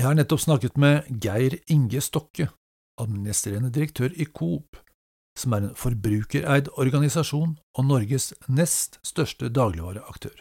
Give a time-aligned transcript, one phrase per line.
[0.00, 2.46] Jeg har nettopp snakket med Geir Inge Stokke,
[2.96, 4.78] administrerende direktør i Coop,
[5.36, 10.38] som er en forbrukereid organisasjon og Norges nest største dagligvareaktør.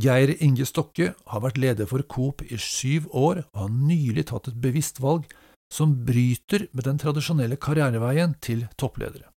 [0.00, 4.48] Geir Inge Stokke har vært leder for Coop i syv år og har nylig tatt
[4.48, 5.28] et bevisst valg
[5.68, 9.28] som bryter med den tradisjonelle karriereveien til toppledere.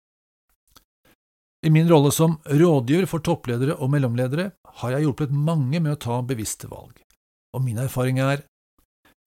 [1.59, 6.01] I min rolle som rådgiver for toppledere og mellomledere har jeg hjulpet mange med å
[6.07, 7.03] ta bevisste valg,
[7.51, 8.47] og min erfaring er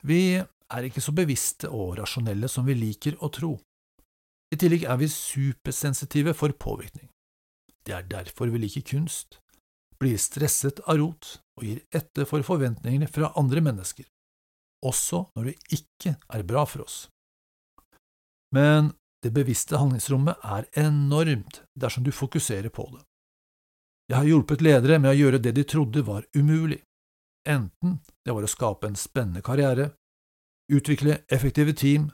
[0.06, 3.56] vi er ikke så bevisste og rasjonelle som vi liker å tro.
[4.54, 7.08] I tillegg er vi supersensitive for påvirkning.
[7.86, 9.40] Det er derfor vi liker kunst,
[9.98, 14.06] blir stresset av rot og gir etter for forventningene fra andre mennesker,
[14.86, 16.98] også når det ikke er bra for oss.
[18.54, 18.92] Men
[19.24, 23.02] det bevisste handlingsrommet er enormt dersom du fokuserer på det.
[24.06, 26.78] Jeg har hjulpet ledere med å gjøre det de trodde var umulig,
[27.46, 29.92] enten det var å skape en spennende karriere,
[30.72, 32.10] utvikle effektive team,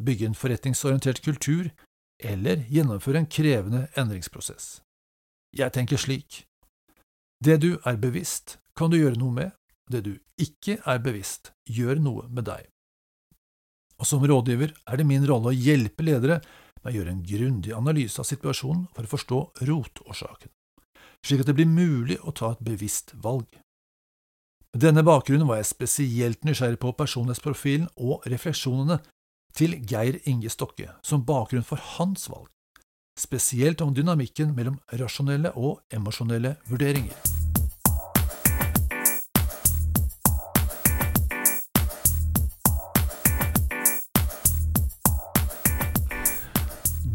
[0.00, 1.70] bygge en forretningsorientert kultur
[2.20, 4.80] eller gjennomføre en krevende endringsprosess.
[5.56, 6.44] Jeg tenker slik,
[7.44, 9.54] det du er bevisst, kan du gjøre noe med,
[9.90, 12.68] det du ikke er bevisst, gjør noe med deg.
[14.00, 16.40] Og som rådgiver er det min rolle å hjelpe ledere
[16.80, 20.52] med å gjøre en grundig analyse av situasjonen for å forstå rotårsaken,
[21.26, 23.48] slik at det blir mulig å ta et bevisst valg.
[24.70, 29.00] Med denne bakgrunnen var jeg spesielt nysgjerrig på personlighetsprofilen og refleksjonene
[29.58, 32.46] til Geir Inge Stokke som bakgrunn for hans valg
[33.18, 37.18] spesielt om dynamikken mellom rasjonelle og emosjonelle vurderinger.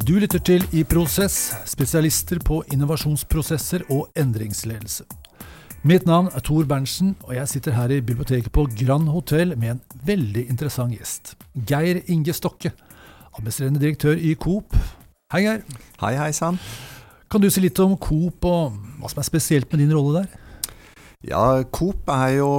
[0.05, 5.07] Du lytter til I Prosess, spesialister på innovasjonsprosesser og endringsledelse.
[5.85, 9.75] Mitt navn er Tor Berntsen, og jeg sitter her i biblioteket på Grand Hotell med
[9.75, 11.35] en veldig interessant gjest.
[11.69, 12.71] Geir Inge Stokke,
[13.37, 14.73] administrerende direktør i Coop,
[15.29, 15.61] Hei, Geir.
[16.01, 16.57] Hei, hei sann.
[17.29, 20.65] Kan du si litt om Coop og hva som er spesielt med din rolle der?
[21.29, 22.49] Ja, Coop er jo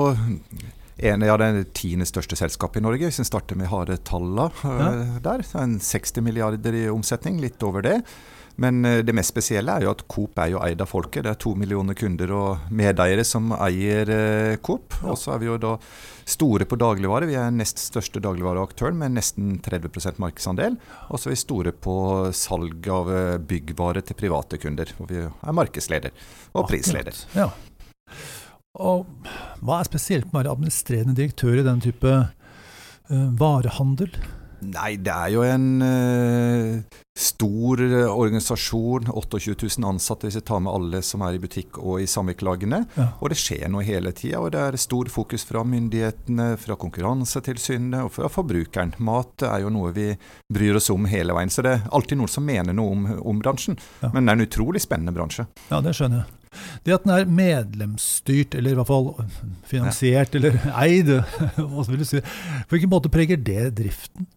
[1.11, 4.95] en av det tiende største selskapet i Norge, hvis en starter med harde tallene ja.
[5.03, 5.43] uh, der.
[5.59, 7.99] En 60 milliarder i omsetning, litt over det.
[8.63, 11.25] Men uh, det mest spesielle er jo at Coop er jo eid av folket.
[11.27, 14.97] Det er to millioner kunder og medeiere som eier uh, Coop.
[15.05, 15.75] Og så er vi jo da
[16.27, 17.29] store på dagligvare.
[17.31, 20.79] Vi er nest største dagligvareaktøren med nesten 30% markedsandel.
[21.11, 21.97] Og så er vi store på
[22.35, 26.11] salg av eh, byggvare til private kunder, hvor vi er markedsleder
[26.59, 27.21] og prisleder.
[27.39, 27.47] Ja.
[28.83, 29.07] Og
[29.63, 32.17] hva er spesielt med å være administrerende direktør i den type
[33.39, 34.11] varehandel?
[34.75, 39.09] Nei, det er jo en uh, stor eh, organisasjon.
[39.13, 42.83] 28 000 ansatte hvis vi tar med alle som er i butikk og i samvirkelagene.
[42.99, 43.09] Ja.
[43.21, 44.43] Og det skjer noe hele tida.
[44.43, 48.97] Og det er stor fokus fra myndighetene, fra Konkurransetilsynet og fra forbrukeren.
[49.07, 50.11] Mat er jo noe vi
[50.53, 51.53] bryr oss om hele veien.
[51.53, 53.79] Så det er alltid noen som mener noe om, om bransjen.
[54.03, 54.13] Ja.
[54.13, 55.49] Men det er en utrolig spennende bransje.
[55.71, 56.33] Ja, det skjønner jeg.
[56.87, 59.11] Det at den er medlemsstyrt, eller i hvert fall
[59.69, 60.41] finansiert, ja.
[60.41, 61.13] eller eid,
[61.59, 64.29] hva vil du si, på hvilken måte preger det driften?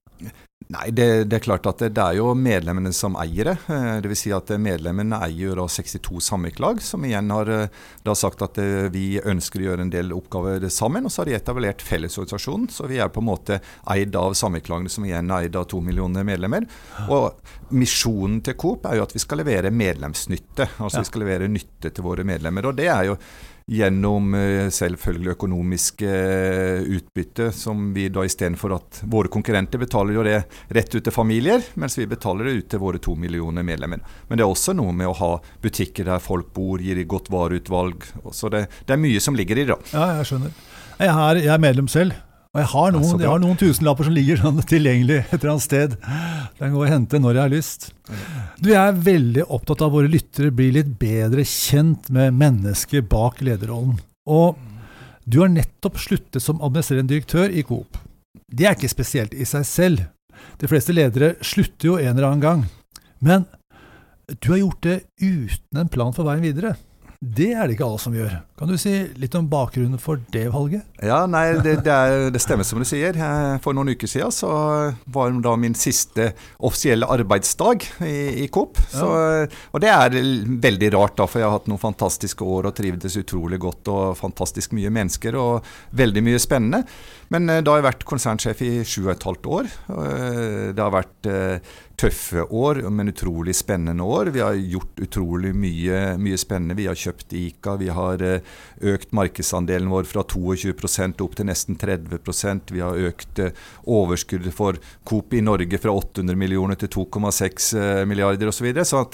[0.69, 3.55] Nei, det, det, er klart at det, det, er jo medlemmene som eier det.
[3.73, 4.19] Eh, Dvs.
[4.21, 8.85] Si at medlemmene eier da 62 samvirkelag, som igjen har eh, da sagt at eh,
[8.93, 11.09] vi ønsker å gjøre en del oppgaver sammen.
[11.09, 13.57] Og så har de etablert Fellesorganisasjonen, så vi er på en måte
[13.89, 16.69] eid av samvirkelagene, som igjen er eid av to millioner medlemmer.
[17.09, 20.75] Og misjonen til Coop er jo at vi skal levere medlemsnytte.
[20.77, 21.01] Altså ja.
[21.01, 22.69] vi skal levere nytte til våre medlemmer.
[22.69, 23.17] og det er jo
[23.69, 30.25] gjennom eh, selvfølgelig økonomisk eh, utbytte, som vi da istedenfor at våre konkurrenter betaler jo
[30.25, 30.39] det
[30.73, 34.01] rett ut til familier, mens vi betaler det ut til våre to millioner medlemmer.
[34.27, 35.31] Men det er også noe med å ha
[35.61, 38.09] butikker der folk bor, gir de godt vareutvalg.
[38.33, 39.77] Så det, det er mye som ligger i det.
[39.93, 40.57] Ja, jeg skjønner.
[40.99, 42.17] Jeg er, jeg er medlem selv.
[42.49, 45.65] Og jeg har noen, jeg har noen tusenlapper som ligger sånn tilgjengelig et eller annet
[45.67, 45.91] sted.
[46.57, 47.85] Den går å hente når jeg har lyst.
[48.57, 53.05] Du, Jeg er veldig opptatt av at våre lyttere blir litt bedre kjent med mennesket
[53.11, 53.99] bak lederrollen.
[54.25, 54.57] Og
[55.29, 58.01] du har nettopp sluttet som administrerende direktør i Coop.
[58.49, 60.03] Det er ikke spesielt i seg selv.
[60.57, 62.65] De fleste ledere slutter jo en eller annen gang.
[63.21, 63.45] Men
[64.41, 66.73] du har gjort det uten en plan for veien videre.
[67.19, 68.31] Det er det ikke alle som gjør.
[68.55, 70.85] Kan du si litt om bakgrunnen for det valget?
[71.03, 73.17] Ja, nei, det, det, er, det stemmer som du sier.
[73.59, 74.51] For noen uker siden så
[75.03, 76.29] var det da min siste
[76.63, 78.79] offisielle arbeidsdag i, i Coop.
[78.93, 79.09] Så,
[79.51, 80.15] og det er
[80.63, 83.91] veldig rart, da, for jeg har hatt noen fantastiske år og trivdes utrolig godt.
[83.91, 85.67] Og fantastisk mye mennesker og
[85.99, 86.85] veldig mye spennende.
[87.35, 89.71] Men eh, da har jeg vært konsernsjef i sju og et halvt år.
[89.91, 94.31] Eh, det har vært eh, tøffe år, men utrolig spennende år.
[94.35, 96.77] Vi har gjort utrolig mye, mye spennende.
[96.77, 98.45] Vi har kjøpt Ica, vi har eh,
[98.93, 104.79] økt markedsandelen vår fra 22% opp til nesten 30% Vi har økt eh, overskuddet for
[105.07, 108.59] Coop i Norge fra 800 millioner til 2,6 eh, milliarder osv.
[108.59, 108.83] Så, videre.
[108.83, 109.13] så at,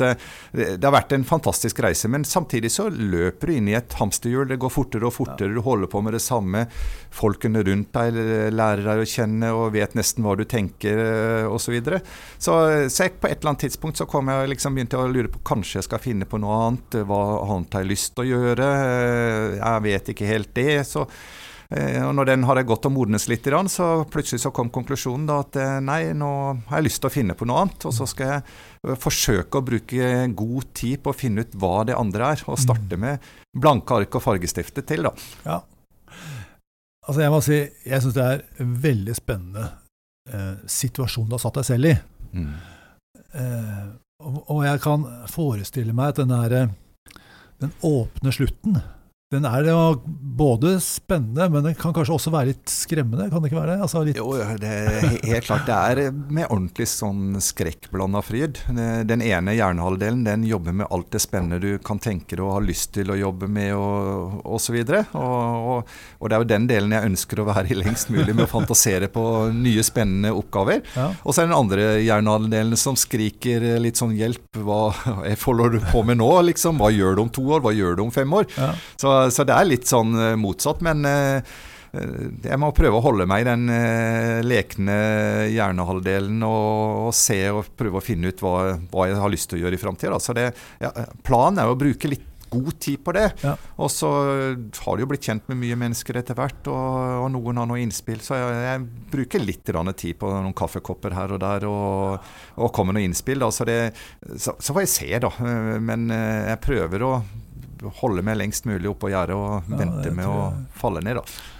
[0.57, 2.09] det har vært en fantastisk reise.
[2.09, 4.47] Men samtidig så løper du inn i et hamsterhjul.
[4.49, 5.53] Det går fortere og fortere.
[5.53, 6.65] Du holder på med det samme.
[7.13, 8.17] Folkene rundt deg
[8.53, 10.97] lærer deg å kjenne og vet nesten hva du tenker
[11.45, 11.63] osv.
[11.65, 11.97] Så, videre.
[12.37, 12.53] så
[12.89, 15.41] så jeg, på et eller annet tidspunkt så kom jeg liksom begynte å lure på
[15.45, 16.99] kanskje jeg skal finne på noe annet.
[17.07, 18.69] Hva annet har jeg lyst til å gjøre?
[19.57, 20.79] Jeg vet ikke helt det.
[20.87, 21.05] så
[21.69, 25.39] eh, og når den hadde gått og modnes litt, så plutselig så kom konklusjonen da
[25.43, 26.31] at eh, nei, nå
[26.69, 27.87] har jeg lyst til å finne på noe annet.
[27.89, 31.97] Og så skal jeg forsøke å bruke god tid på å finne ut hva det
[31.99, 32.43] andre er.
[32.49, 33.07] Og starte mm.
[33.07, 35.15] med blanke ark og fargestifte til, da.
[35.45, 35.61] Ja.
[37.05, 39.67] Altså jeg må si, jeg syns det er en veldig spennende
[40.31, 41.95] eh, situasjon du har satt deg selv i.
[42.35, 42.51] Mm.
[43.35, 43.85] Eh,
[44.25, 46.69] og, og, jeg kan forestille meg at den, der,
[47.63, 48.77] den åpne slutten
[49.33, 49.77] den er jo
[50.37, 53.25] både spennende, men den kan kanskje også være litt skremmende?
[53.31, 53.77] kan det ikke være?
[53.81, 54.19] Altså litt...
[54.19, 55.65] Jo, det er helt klart.
[55.65, 58.59] Det er med ordentlig sånn skrekkblanda fryd.
[58.69, 62.67] Den ene hjernehalvdelen den jobber med alt det spennende du kan tenke deg og har
[62.67, 64.77] lyst til å jobbe med og osv.
[64.83, 68.13] Og, og, og, og det er jo den delen jeg ønsker å være i lengst
[68.13, 69.25] mulig med å fantasere på
[69.55, 70.85] nye, spennende oppgaver.
[70.93, 71.09] Ja.
[71.25, 74.61] Og så er den andre hjernehalvdelen som skriker litt sånn hjelp.
[74.61, 74.93] Hva
[75.47, 76.77] holder du på med nå, liksom?
[76.77, 77.65] Hva gjør du om to år?
[77.65, 78.45] Hva gjør du om fem år?
[78.53, 78.71] Ja.
[79.01, 80.83] Så så, det er litt sånn eh, motsatt.
[80.85, 81.55] Men eh,
[81.95, 83.65] eh, jeg må prøve å holde meg i den
[84.45, 84.99] lekne
[85.53, 89.59] hjernehalvdelen og, og, se og prøve å finne ut hva, hva jeg har lyst til
[89.59, 90.49] å gjøre i framtida.
[90.83, 90.93] Ja,
[91.25, 93.25] planen er å bruke litt god tid på det.
[93.41, 93.55] Ja.
[93.81, 97.61] Og så har det jo blitt kjent med mye mennesker etter hvert, og, og noen
[97.61, 98.21] har noe innspill.
[98.23, 102.95] Så jeg, jeg bruker litt tid på noen kaffekopper her og der og, og kommer
[102.95, 103.41] noen innspill.
[103.43, 103.51] Da.
[103.51, 103.79] Så, det,
[104.37, 105.33] så, så, får jeg se, da.
[105.83, 107.15] Men jeg prøver å
[108.01, 111.19] holde meg lengst mulig oppå gjerdet og ja, vente med å falle ned.
[111.19, 111.51] da.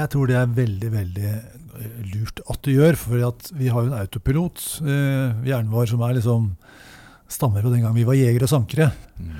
[0.00, 2.98] Jeg tror det er veldig, veldig eh, lurt at du gjør.
[2.98, 3.16] For
[3.58, 6.52] vi har jo en autopilot, eh, hjernen vår, som er liksom
[7.30, 8.90] stammer fra den gang vi var jegere og sankere.
[9.18, 9.34] Mm.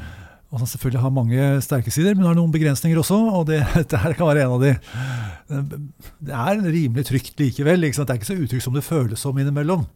[0.50, 3.18] Og som selvfølgelig har mange sterke sider, men har noen begrensninger også.
[3.38, 4.72] Og det, dette her kan være en av de.
[6.18, 7.86] Det er rimelig trygt likevel.
[7.86, 9.86] Det er ikke så utrygt som det føles som innimellom.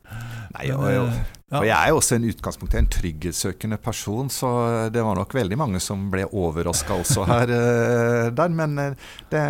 [0.55, 1.23] Nei, og, eh,
[1.59, 4.51] og jeg er jo også en utgangspunkt en trygghetssøkende person, så
[4.95, 7.55] det var nok veldig mange som ble overraska også her.
[7.65, 8.95] Eh, der, men eh,
[9.31, 9.43] det,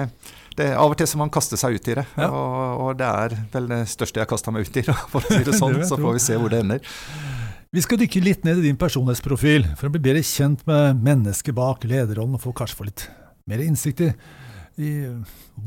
[0.59, 2.05] det, av og til så man kaster seg ut i det.
[2.17, 2.29] Ja.
[2.29, 5.29] Og, og, det er vel det største jeg har kasta meg ut i, for å
[5.29, 5.81] si det sånn.
[5.87, 6.95] så får vi se hvor det ender.
[7.75, 11.57] Vi skal dykke litt ned i din personlighetsprofil for å bli bedre kjent med mennesket
[11.57, 13.03] bak lederrollen, og få kanskje få litt
[13.51, 14.11] mer innsikt i,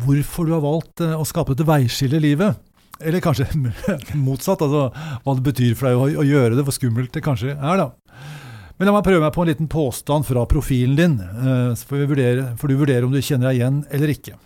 [0.06, 2.62] hvorfor du har valgt å skape dette veiskillet i livet.
[3.04, 3.50] Eller kanskje
[4.30, 7.83] motsatt, altså hva det betyr for deg å, gjøre det, hvor skummelt det kanskje er.
[7.83, 7.89] da.
[8.80, 12.07] Men la meg prøve meg på en liten påstand fra profilen din, eh, så får,
[12.07, 14.39] vurdere, får du vurdere om du kjenner deg igjen eller ikke.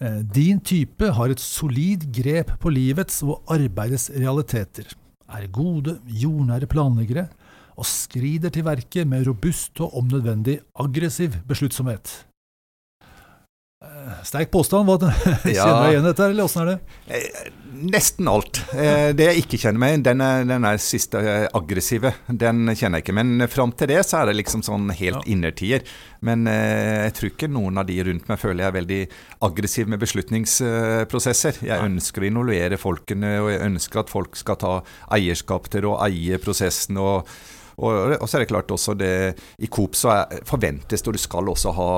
[0.00, 4.94] Eh, din type har et solid grep på livets og arbeidets realiteter
[5.28, 7.26] er gode, jordnære planleggere
[7.76, 12.26] og skrider til verket med robust og om nødvendig aggressiv besluttsomhet.
[14.04, 14.88] Eh, sterk påstand.
[14.88, 15.10] Hva,
[15.44, 16.96] kjenner du igjen dette, eller åssen er det?
[17.16, 17.46] Eh,
[17.94, 18.60] nesten alt.
[18.74, 20.20] Eh, det jeg ikke kjenner meg den,
[20.50, 21.22] den er siste
[21.56, 22.12] aggressive.
[22.28, 23.16] Den kjenner jeg ikke.
[23.16, 25.24] Men fram til det så er det liksom sånn helt ja.
[25.32, 25.88] innertier.
[26.24, 29.00] Men jeg tror ikke noen av de rundt meg føler jeg er veldig
[29.48, 31.64] aggressiv med beslutningsprosesser.
[31.64, 34.78] Jeg ønsker å involvere folkene, og jeg ønsker at folk skal ta
[35.16, 37.00] eierskap til å eie prosessen.
[37.00, 37.28] og
[37.74, 39.14] og, og, så er det klart også det
[39.58, 41.88] I Coop så er, forventes det, og du skal også ha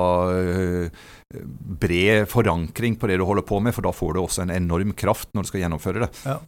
[1.27, 4.93] bred forankring på det du holder på med, for da får du også en enorm
[4.95, 6.11] kraft når du skal gjennomføre det.
[6.23, 6.39] Ja.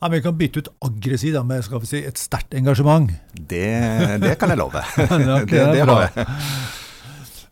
[0.00, 3.10] Ja, men Vi kan bytte ut aggressiv da, med skal vi si, et sterkt engasjement.
[3.34, 3.66] Det,
[4.22, 4.82] det, kan jeg love.
[5.50, 6.26] det, det har jeg.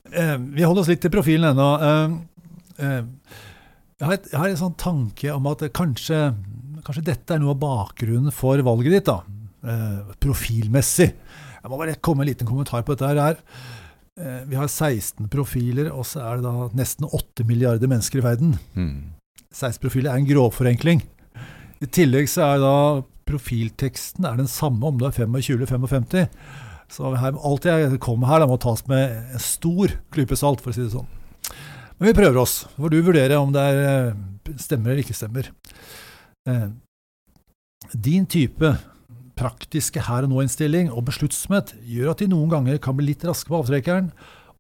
[0.08, 1.68] Eh, vi holder oss litt til profilen ennå.
[1.84, 2.16] Eh,
[2.82, 3.36] eh,
[3.98, 6.22] jeg har, et, jeg har en sånn tanke om at kanskje,
[6.86, 9.10] kanskje, dette er noe av bakgrunnen for valget ditt.
[9.10, 11.10] da, Profilmessig.
[11.58, 13.14] Jeg må bare komme en liten kommentar på dette.
[13.18, 13.42] her.
[14.18, 18.24] Eh, vi har 16 profiler, og så er det da nesten 8 milliarder mennesker i
[18.24, 18.56] verden.
[18.74, 19.14] Mm.
[19.54, 21.04] 16 profiler er en grovforenkling.
[21.78, 22.74] I tillegg så er da
[23.28, 26.26] profilteksten er den samme om du er 25 eller 55.
[26.90, 30.72] Så her, alt jeg kommer her, da, må tas med en stor klype salt, for
[30.72, 31.08] å si det sånn.
[31.98, 32.62] Men vi prøver oss.
[32.64, 35.50] Så får du vurdere om det er, eh, stemmer eller ikke stemmer.
[36.48, 36.68] Eh,
[37.94, 38.78] din type
[39.38, 43.50] praktiske her og nå-innstilling og besluttsomhet gjør at de noen ganger kan bli litt raske
[43.50, 44.10] på avtrekkeren,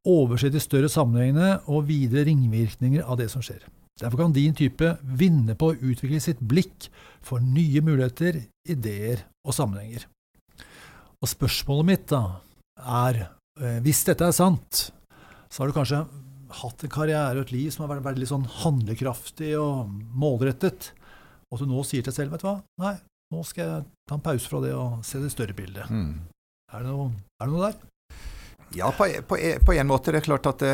[0.08, 3.64] overse de større sammenhengene og videre ringvirkninger av det som skjer.
[3.98, 6.86] Derfor kan din type vinne på å utvikle sitt blikk
[7.26, 10.06] for nye muligheter, ideer og sammenhenger.
[11.18, 12.22] Og spørsmålet mitt da
[12.78, 13.26] er
[13.58, 14.88] Eh, hvis dette er sant,
[15.50, 16.04] så har du kanskje
[16.60, 20.92] hatt en karriere og et liv som har vært veldig sånn handlekraftig og målrettet,
[21.48, 22.94] og at du nå sier til deg selv, vet du hva, nei,
[23.34, 25.90] nå skal jeg ta en pause fra det og se det større bildet.
[25.92, 26.26] Mm.
[26.72, 27.88] Er, det noe, er det noe der?
[28.76, 30.12] Ja, på, på, på, en måte.
[30.12, 30.72] Det er klart at det,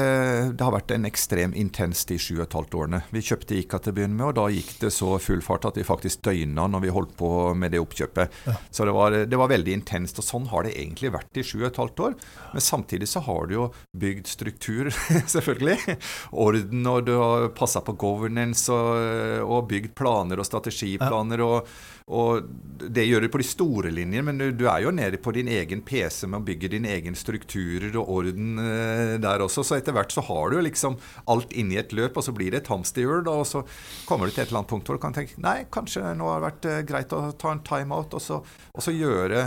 [0.58, 3.00] det har vært en ekstrem intens de sju og et halvt årene.
[3.14, 5.78] Vi kjøpte ICA til å begynne med, og da gikk det så full fart at
[5.78, 8.40] vi faktisk døgna når vi holdt på med det oppkjøpet.
[8.50, 8.56] Ja.
[8.74, 10.18] Så det var, det var, veldig intenst.
[10.18, 12.18] Og sånn har det egentlig vært i sju og et halvt år.
[12.56, 14.90] Men samtidig så har du jo bygd struktur,
[15.36, 15.98] selvfølgelig.
[16.32, 21.46] Orden, og du har passa på governance og, og, bygd planer og strategiplaner.
[21.46, 21.74] og
[22.12, 22.48] og
[22.84, 25.48] Det gjør du på de store linjer, men du, du, er jo nede på din
[25.48, 29.64] egen PC med å bygge dine egne strukturer og orden eh, der også.
[29.64, 30.98] Så etter hvert så har du liksom
[31.32, 33.24] alt inni et løp, og så blir det et hamsterhjul.
[33.30, 33.62] Og så
[34.04, 36.42] kommer du til et eller annet punkt hvor du kan tenke nei, kanskje nå har
[36.42, 39.46] det vært eh, greit å ta en timeout, og så, og så gjøre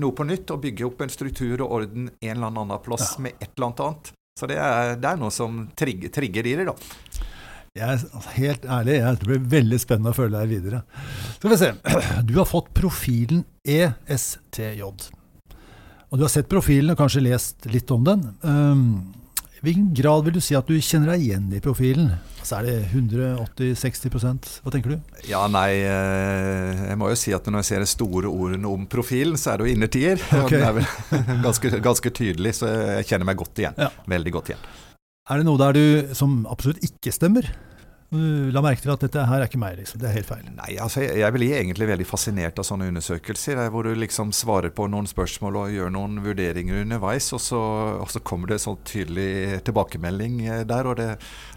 [0.00, 3.26] noe på nytt og bygge opp en struktur og orden en eller annen plass ja.
[3.26, 4.12] med et eller annet annet.
[4.40, 6.72] Så det er, det er noe som trigger, trigger i det, da.
[7.72, 10.82] Jeg er helt ærlig, jeg tror det blir veldig spennende å følge deg videre.
[11.38, 11.70] Skal vi se.
[12.28, 14.82] Du har fått profilen ESTJ.
[14.84, 18.26] Og du har sett profilen og kanskje lest litt om den.
[18.44, 18.82] Um,
[19.56, 22.12] I hvilken grad vil du si at du kjenner deg igjen i profilen?
[22.44, 25.18] Så er det 180-60% Hva tenker du?
[25.30, 28.84] Ja, nei, eh, jeg må jo si at når jeg ser de store ordene om
[28.90, 30.20] profilen, så er det jo innertier.
[30.42, 30.60] Okay.
[30.60, 33.80] Det er vel ganske, ganske, tydelig, så jeg kjenner meg godt igjen.
[33.80, 33.88] Ja.
[34.12, 34.72] Veldig godt igjen.
[35.30, 37.46] Er det noe der du som absolutt ikke stemmer?
[38.12, 40.00] La merke til at dette her er ikke meg, liksom.
[40.02, 40.42] Det er helt feil.
[40.52, 44.74] Nei, altså jeg, jeg blir egentlig veldig fascinert av sånne undersøkelser, hvor du liksom svarer
[44.74, 47.62] på noen spørsmål og gjør noen vurderinger underveis, og så,
[48.02, 50.90] og så kommer det en sånn tydelig tilbakemelding eh, der.
[50.90, 51.08] og det,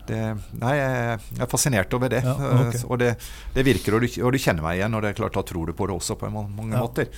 [0.08, 0.22] det
[0.62, 2.24] Nei, jeg er fascinert over det.
[2.24, 2.86] Ja, okay.
[2.88, 3.16] Og det,
[3.58, 5.68] det virker, og du, og du, kjenner meg igjen, og det er klart da tror
[5.68, 6.86] du på det også på mange ja.
[6.86, 7.12] måter.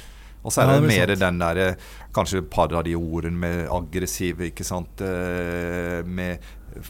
[0.43, 1.23] Og så er det, ja, det mer sant.
[1.23, 1.71] den derre
[2.17, 5.03] Kanskje et par av de ordene med aggressive, ikke sant.
[5.05, 6.45] Eh, med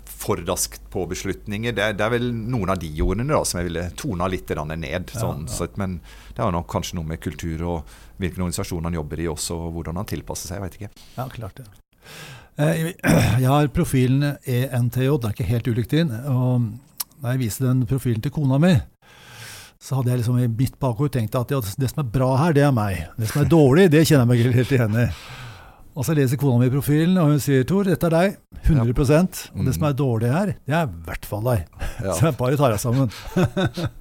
[0.06, 1.74] for raskt på beslutninger.
[1.76, 5.12] Det, det, er vel noen av de ordene da som jeg ville tona litt ned.
[5.14, 5.70] Sånn, ja, ja.
[5.80, 6.00] men
[6.34, 9.78] det har nok kanskje noe med kultur og hvilken organisasjon han jobber i også, og
[9.78, 10.60] hvordan han tilpasser seg.
[10.60, 11.06] Jeg vet ikke.
[11.18, 11.68] Ja, klart det.
[12.58, 12.92] Eh,
[13.44, 16.14] jeg har profilen ENTJ, det er ikke helt ulikt din.
[16.32, 16.70] Og
[17.22, 18.76] da jeg viste den profilen til kona mi,
[19.82, 22.56] så hadde jeg liksom i mitt bakhode tenkt at ja, det som er bra her,
[22.58, 23.04] det er meg.
[23.18, 25.10] Det som er dårlig, det kjenner jeg meg helt igjen i.
[25.98, 28.36] Og så leser kona mi profilen, og hun sier Tor, dette er deg.
[28.68, 29.22] 100 ja.
[29.56, 31.66] Og det som er dårlig her, det er i hvert fall deg.
[31.98, 32.14] Ja.
[32.14, 33.10] Så jeg bare tar deg sammen.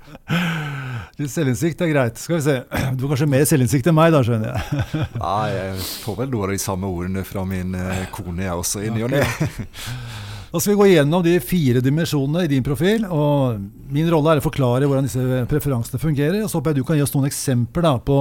[1.16, 2.20] Litt selvinnsikt er greit.
[2.20, 2.56] Skal vi se.
[2.92, 5.06] Du har kanskje mer selvinnsikt enn meg, da, skjønner jeg.
[5.16, 8.84] Nei, jeg får vel noen av de samme ordene fra min eh, kone, jeg også,
[8.84, 9.24] i ny og ne.
[10.52, 13.04] Da skal vi gå gjennom de fire dimensjonene i din profil.
[13.10, 13.58] og
[13.90, 16.44] Min rolle er å forklare hvordan disse preferansene fungerer.
[16.44, 18.20] og Så håper jeg du kan gi oss noen eksempler da, på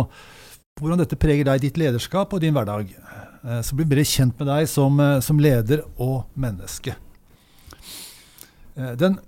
[0.81, 2.89] hvordan dette preger deg, ditt lederskap og din hverdag.
[3.45, 6.97] Eh, så blir vi bedre kjent med deg som, eh, som leder og menneske.
[8.75, 9.19] Eh, den,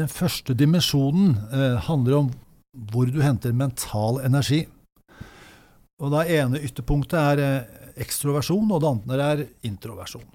[0.00, 1.38] den første dimensjonen
[1.86, 2.30] handler om
[2.90, 4.64] hvor du henter mental energi.
[6.02, 7.68] Og det ene ytterpunktet er
[8.02, 10.26] ekstroversjon, og det andre er introversjon.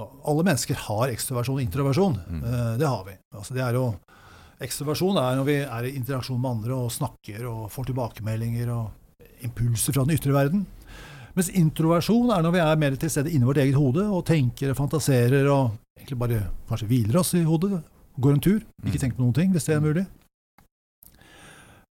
[0.00, 2.14] Alle mennesker har ekstroversjon og introversjon.
[2.24, 2.44] Mm.
[2.48, 3.16] Eh, det har vi.
[3.36, 3.88] Altså det er jo,
[4.64, 9.44] ekstroversjon er når vi er i interaksjon med andre og snakker og får tilbakemeldinger og
[9.44, 10.64] impulser fra den ytre verden.
[11.36, 14.72] Mens introversjon er når vi er mer til stede inni vårt eget hode og tenker
[14.72, 17.82] og fantaserer og egentlig bare kanskje hviler oss i hodet.
[18.20, 18.60] Går en tur.
[18.84, 19.00] Ikke mm.
[19.04, 20.04] tenker på noen ting, hvis det er mulig.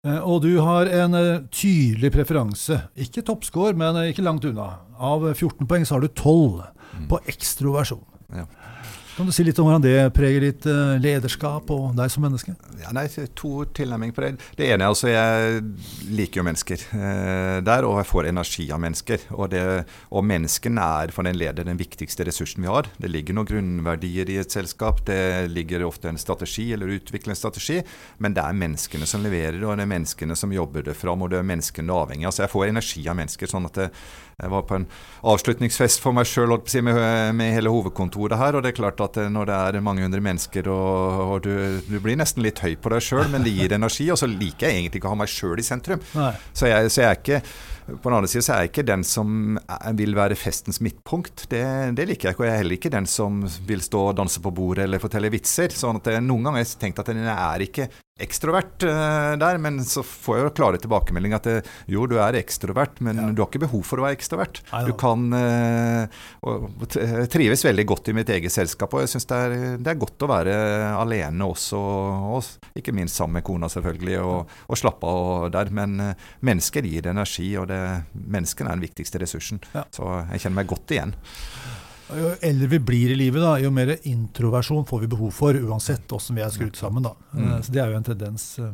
[0.07, 4.71] Eh, og du har en eh, tydelig preferanse, ikke toppscore, men ikke langt unna.
[5.01, 7.07] Av 14 poeng så har du 12 mm.
[7.09, 8.03] på ekstroversjon.
[8.31, 8.45] Ja.
[9.11, 12.53] Kan du si litt om hvordan det preger ditt eh, lederskap og deg som menneske?
[12.79, 14.29] Ja, nei, To tilnærminger på det.
[14.55, 15.59] Det ene er altså jeg
[16.15, 19.25] liker jo mennesker eh, der, og jeg får energi av mennesker.
[19.35, 19.63] Og, det,
[20.15, 22.87] og menneskene er for den leder den viktigste ressursen vi har.
[23.03, 25.03] Det ligger noen grunnverdier i et selskap.
[25.07, 27.81] Det ligger ofte en strategi eller utvikle en strategi.
[28.23, 31.27] Men det er menneskene som leverer, og det er menneskene som jobber det fram.
[31.27, 32.37] Og det er menneskene avhengig av.
[32.37, 33.51] Så jeg får energi av mennesker.
[33.51, 33.91] sånn at det,
[34.41, 34.87] jeg var på en
[35.29, 36.97] avslutningsfest for meg sjøl med,
[37.37, 38.55] med, hele hovedkontoret her.
[38.55, 41.51] og det er klart at eh, Når det er mange hundre mennesker og, og du,
[41.87, 44.07] du, blir nesten litt høy på deg sjøl, men det gir energi.
[44.13, 46.01] Og så liker jeg egentlig ikke å ha meg sjøl i sentrum.
[46.53, 47.41] Så jeg, så jeg, er ikke
[47.91, 49.57] på den andre siden så er jeg ikke den som
[49.97, 51.47] vil være festens midtpunkt.
[51.51, 51.63] Det,
[51.97, 52.43] det, liker jeg ikke.
[52.43, 55.31] Og jeg er heller ikke den som vil stå og danse på bordet eller fortelle
[55.33, 55.73] vitser.
[55.75, 57.89] sånn at jeg, Noen ganger har jeg tenkt at jeg er ikke
[58.23, 61.55] ekstrovert uh, der, men så får jeg jo klare tilbakemelding at det,
[61.91, 63.27] jo, du er ekstrovert, men ja.
[63.33, 64.61] du har ikke behov for å være ekstrovert.
[64.87, 66.21] Du kan uh,
[67.31, 69.41] trives veldig godt i mitt eget selskap, og jeg syns det,
[69.81, 70.55] det, er godt å være
[70.99, 75.71] alene også, og ikke minst sammen med kona, selvfølgelig, og, og slappe av der.
[75.75, 75.99] Men
[76.45, 77.81] mennesker gir energi, og det,
[78.13, 79.61] menneskene er den viktigste ressursen.
[79.75, 79.85] Ja.
[79.93, 81.15] Så jeg kjenner meg godt igjen.
[82.17, 86.11] Jo eldre vi blir i livet, da, jo mer introversjon får vi behov for, uansett
[86.15, 87.05] åssen vi er skrudd sammen.
[87.05, 87.13] Da.
[87.31, 87.45] Mm.
[87.45, 88.47] Eh, så Det er jo en tendens.
[88.59, 88.73] Eh.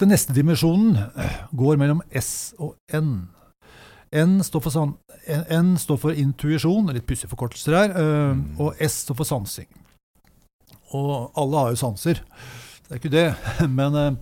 [0.00, 3.28] Den neste dimensjonen eh, går mellom S og N.
[4.12, 4.96] N står for, san
[5.48, 8.42] N står for intuisjon, litt pussige forkortelser her, mm.
[8.60, 9.70] og S står for sansing.
[10.92, 12.20] Og alle har jo sanser,
[12.84, 13.28] det er ikke det.
[13.78, 14.18] Men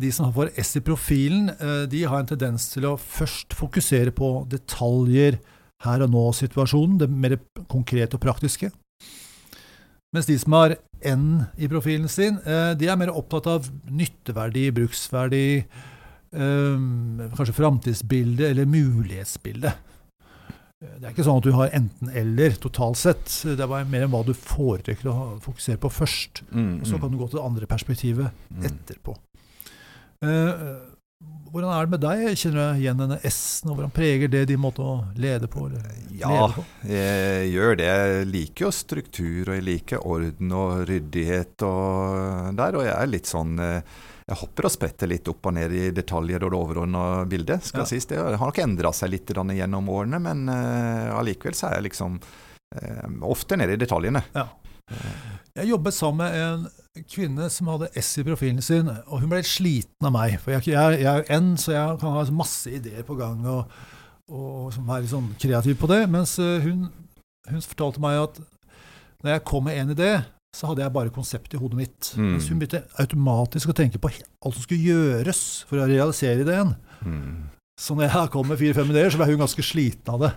[0.00, 1.50] de som får S i profilen,
[1.90, 5.36] de har en tendens til å først fokusere på detaljer,
[5.84, 7.36] her og nå-situasjonen, det mer
[7.70, 8.70] konkrete og praktiske.
[10.14, 14.70] Mens de som har N i profilen sin, eh, de er mer opptatt av nytteverdi,
[14.74, 16.78] bruksverdi, eh,
[17.36, 19.74] kanskje framtidsbilde eller mulighetsbilde.
[20.78, 23.32] Det er ikke sånn at du har enten-eller totalt sett.
[23.42, 26.44] Det er mer enn hva du foretrekker å fokusere på først.
[26.52, 26.84] Mm, mm.
[26.86, 28.68] Så kan du gå til det andre perspektivet mm.
[28.68, 29.16] etterpå.
[30.22, 30.78] Uh,
[31.52, 32.24] hvordan er det med deg?
[32.38, 35.64] Kjenner du igjen denne S-en, hvordan preger det din måte å lede på?
[36.14, 36.64] ja, på?
[36.86, 37.88] jeg gjør det.
[37.88, 42.78] Jeg liker jo struktur, og jeg liker orden og ryddighet og der.
[42.78, 43.96] Og jeg er litt sånn eh,
[44.28, 47.64] jeg hopper og spretter litt opp og ned i detaljer og det overordna bildet.
[47.64, 47.88] skal ja.
[47.88, 48.06] sies.
[48.10, 52.18] Det har nok endra seg litt gjennom årene, men uh, allikevel så er jeg liksom
[52.20, 54.20] uh, ofte nede i detaljene.
[54.36, 54.44] Ja.
[55.58, 59.40] Jeg jobbet sammen med en kvinne som hadde S i profilen sin, og hun ble
[59.40, 60.36] litt sliten av meg.
[60.42, 63.74] For jeg, jeg, jeg er N, så jeg kan ha masse ideer på gang og,
[64.30, 66.04] og som er litt sånn kreativ på det.
[66.12, 66.86] Mens eh, hun,
[67.50, 68.40] hun, fortalte meg at
[69.24, 70.12] når jeg kom med en idé,
[70.54, 72.12] så hadde jeg bare konsept i hodet mitt.
[72.14, 72.32] Mm.
[72.36, 76.76] Mens hun begynte automatisk å tenke på alt som skulle gjøres for å realisere ideen.
[77.02, 77.48] Mm.
[77.78, 80.32] Så når jeg kom med fire-fem ideer, så ble hun ganske sliten av det.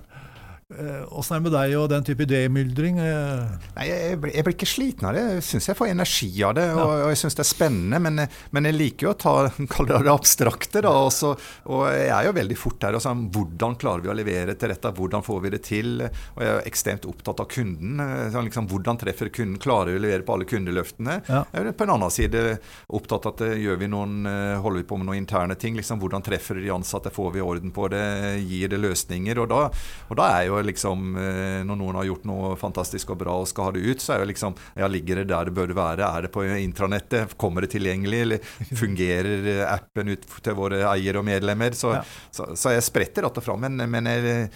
[0.79, 2.99] Eh, åssen er det med deg og den type idémyldring?
[3.03, 5.23] Eh, Nei, jeg, blir, jeg, blir ikke sliten av det.
[5.35, 7.99] Jeg syns jeg får energi av det, og, og jeg syns det er spennende.
[8.05, 8.23] Men,
[8.55, 10.93] men, jeg liker jo å ta det, det abstrakte, da.
[11.09, 11.33] Også,
[11.67, 12.99] og jeg er jo veldig fort her.
[13.03, 14.93] sånn, hvordan klarer vi å levere til dette?
[15.01, 15.91] Hvordan får vi det til?
[16.05, 18.05] Og jeg er ekstremt opptatt av kunden.
[18.31, 19.59] Sånn, liksom, hvordan treffer kunden?
[19.61, 21.19] Klarer vi å levere på alle kundeløftene?
[21.27, 21.43] Ja.
[21.51, 22.45] Jeg er på en annen side
[22.87, 24.23] opptatt av at gjør vi noen,
[24.63, 25.75] holder vi på med noen interne ting?
[25.79, 27.11] Liksom, hvordan treffer de ansatte?
[27.11, 28.05] Får vi orden på det?
[28.47, 29.43] Gir det løsninger?
[29.43, 29.61] Og da,
[30.07, 33.49] og da er jo liksom eh, Når noen har gjort noe fantastisk og bra og
[33.49, 36.07] skal ha det ut, så er jo liksom Ja, ligger det der det bør være?
[36.07, 37.35] Er det på intranettet?
[37.41, 38.21] Kommer det tilgjengelig?
[38.25, 38.51] Eller
[38.83, 41.75] fungerer appen ut til våre eiere og medlemmer?
[41.77, 42.05] Så, ja.
[42.31, 43.59] så, så jeg spretter att og fram.
[43.61, 44.49] Men, men jeg,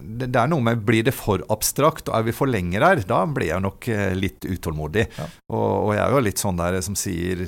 [0.00, 3.04] det, det, er noe med Blir det for abstrakt, og er vi for lenge der,
[3.08, 5.06] da blir jeg nok eh, litt utålmodig.
[5.16, 5.28] Ja.
[5.52, 7.46] Og, og jeg er jo litt sånn der som sier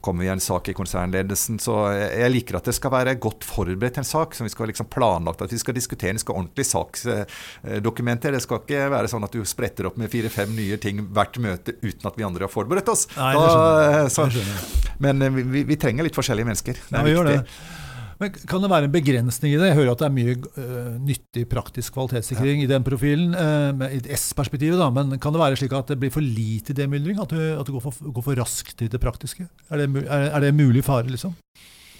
[0.00, 1.58] kommer vi en sak i konsernledelsen.
[1.62, 4.34] Så jeg liker at det skal være godt forberedt en sak.
[4.34, 8.32] som vi skal liksom planlagt At vi skal diskutere en skal ordentlig saksdokumenter.
[8.32, 11.76] Det skal ikke være sånn at du spretter opp med fire-fem nye ting hvert møte
[11.82, 13.06] uten at vi andre har forberedt oss.
[13.16, 14.12] Nei, det skjønner jeg.
[14.14, 16.84] Så, men eh, vi, vi, trenger litt forskjellige mennesker.
[16.88, 17.82] Det er ja, viktig.
[18.20, 19.70] Men Kan det være en begrensning i det?
[19.70, 22.66] Jeg hører at det er mye uh, nyttig praktisk kvalitetssikring ja.
[22.66, 26.14] i den profilen, uh, i S-perspektivet, da, men kan det være slik at det blir
[26.14, 27.20] for lite demyldring?
[27.22, 29.48] At du, at du går, for, går, for, raskt til det praktiske?
[29.70, 31.34] Er det, er, er det mulig fare, liksom?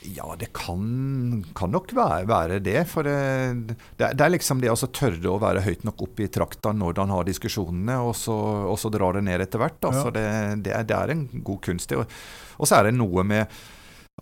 [0.04, 2.82] Ja, det kan, kan nok være, være, det.
[2.90, 6.74] For det, det, er liksom det å tørre å være høyt nok oppe i trakta
[6.76, 8.36] når han har diskusjonene, og så,
[8.68, 9.80] og så drar det ned etter hvert.
[9.88, 10.52] Altså, ja.
[10.60, 11.94] det, det, er en god kunst.
[11.96, 13.48] Og så er det noe med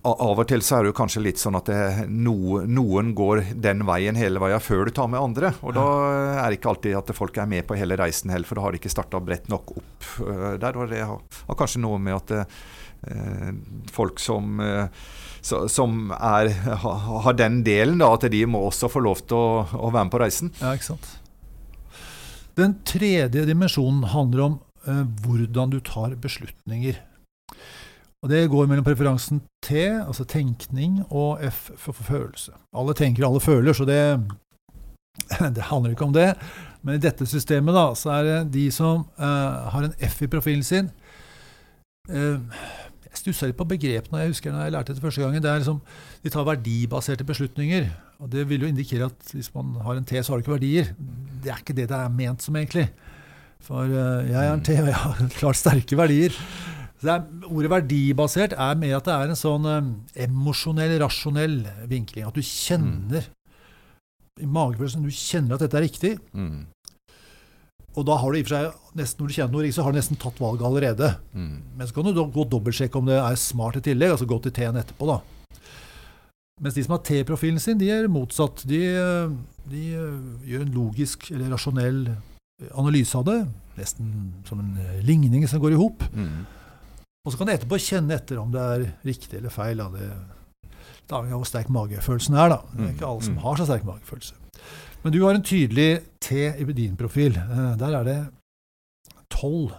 [0.02, 3.44] av og til så er det jo kanskje litt sånn at det, no, noen går
[3.62, 5.52] den veien hele veien før du tar med andre.
[5.62, 5.84] Og da
[6.42, 8.74] er det ikke alltid at folk er med på hele reisen heller, for da har
[8.74, 10.78] de ikke starta bredt nok opp uh, der.
[10.80, 11.20] Og det har,
[11.58, 13.52] kanskje noe med at eh,
[13.94, 14.88] folk som uh,
[15.42, 16.52] som er,
[16.82, 16.90] ha,
[17.26, 20.12] har den delen, da, at de må også få lov til å, å, være med
[20.14, 20.52] på reisen.
[20.60, 21.08] Ja, ikke sant.
[22.58, 24.60] Den tredje dimensjonen handler om
[25.24, 27.00] hvordan du tar beslutninger.
[28.22, 32.52] Og Det går mellom preferansen T, altså tenkning, og F for følelse.
[32.70, 33.98] Alle tenker, alle føler, så det,
[35.56, 36.28] det handler ikke om det.
[36.82, 40.30] Men i dette systemet da, så er det de som uh, har en F i
[40.30, 40.88] profilen sin
[42.10, 42.38] uh,
[43.06, 45.42] Jeg stussa litt på begrepene jeg husker når jeg lærte det første gangen.
[45.42, 45.80] Det er liksom,
[46.22, 47.88] De tar verdibaserte beslutninger.
[48.18, 50.54] og Det vil jo indikere at hvis man har en T, så har du ikke
[50.60, 50.94] verdier.
[51.42, 52.86] Det er ikke det det er ment som, egentlig.
[53.62, 56.38] For uh, jeg er en T, og jeg har klart sterke verdier.
[57.02, 61.56] Er, ordet verdibasert er mer at det er en sånn um, emosjonell, rasjonell
[61.90, 62.28] vinkling.
[62.28, 64.44] At du kjenner mm.
[64.44, 66.14] i magefølelsen du kjenner at dette er riktig.
[66.30, 66.68] Mm.
[67.92, 69.92] Og da har du i og for seg, nesten, når du kjenner noe, så har
[69.92, 71.10] du nesten tatt valget allerede.
[71.36, 71.56] Mm.
[71.76, 74.28] Men så kan du da gå og dobbeltsjekke om det er smart i tillegg, altså
[74.30, 75.18] gå til T-en etterpå, da.
[76.62, 78.62] Mens de som har T-profilen sin, de er motsatt.
[78.70, 79.34] De, eh,
[79.72, 82.04] de eh, gjør en logisk eller rasjonell
[82.78, 83.38] analyse av det,
[83.76, 84.10] nesten
[84.46, 86.04] som en ligning som går i hop.
[86.14, 86.44] Mm.
[87.24, 89.78] Og så kan du etterpå kjenne etter om det er riktig eller feil.
[89.78, 89.88] Da.
[89.94, 90.08] Det,
[91.06, 92.48] det avhenger av hvor sterk magefølelsen er.
[92.50, 92.60] Da.
[92.72, 93.42] Det er ikke alle som Mm.
[93.44, 94.34] har så sterk magefølelse.
[95.04, 97.36] Men du har en tydelig T i din profil.
[97.38, 98.18] Eh, Der er det
[99.30, 99.72] 12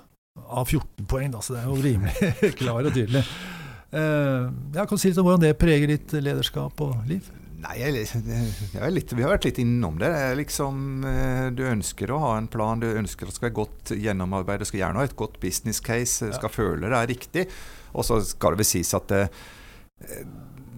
[0.50, 3.24] av 14 poeng, da, så det er jo rimelig klar og tydelig.
[3.94, 7.28] Jeg kan si litt om hvordan det preger ditt lederskap og liv?
[7.64, 8.06] Nei, jeg,
[8.76, 10.12] jeg litt, vi har vært litt innom det.
[10.40, 13.94] Liksom, eh, du ønsker å ha en plan, du ønsker at det skal være godt
[13.96, 17.46] gjennomarbeidet, du skal gjerne ha et godt business case, du skal føle det er riktig.
[17.94, 19.24] Og så skal det vel sies at det,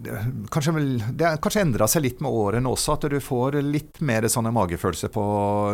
[0.05, 0.17] det,
[0.53, 0.73] kanskje,
[1.15, 4.53] det har kanskje endra seg litt med årene også, at du får litt mer sånne
[4.55, 5.25] magefølelse på